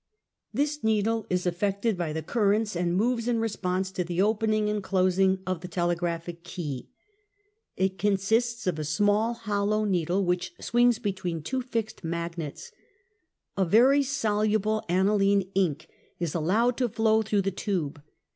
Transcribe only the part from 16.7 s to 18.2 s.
to flow through the tube.